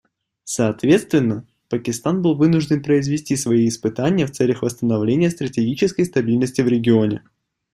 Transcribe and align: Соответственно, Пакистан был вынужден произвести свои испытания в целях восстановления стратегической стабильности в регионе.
Соответственно, 0.45 1.45
Пакистан 1.69 2.23
был 2.23 2.33
вынужден 2.33 2.81
произвести 2.81 3.35
свои 3.35 3.67
испытания 3.67 4.25
в 4.25 4.31
целях 4.31 4.63
восстановления 4.63 5.29
стратегической 5.29 6.05
стабильности 6.05 6.61
в 6.61 6.67
регионе. 6.67 7.21